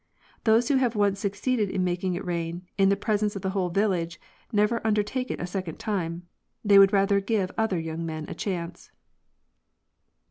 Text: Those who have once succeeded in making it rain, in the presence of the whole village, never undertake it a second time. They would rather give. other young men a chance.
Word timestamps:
Those 0.45 0.67
who 0.67 0.77
have 0.77 0.95
once 0.95 1.19
succeeded 1.19 1.69
in 1.69 1.83
making 1.83 2.15
it 2.15 2.25
rain, 2.25 2.63
in 2.75 2.89
the 2.89 2.95
presence 2.97 3.35
of 3.35 3.43
the 3.43 3.51
whole 3.51 3.69
village, 3.69 4.19
never 4.51 4.81
undertake 4.83 5.29
it 5.29 5.39
a 5.39 5.45
second 5.45 5.77
time. 5.77 6.23
They 6.65 6.79
would 6.79 6.91
rather 6.91 7.21
give. 7.21 7.51
other 7.55 7.77
young 7.79 8.03
men 8.03 8.25
a 8.27 8.33
chance. 8.33 8.89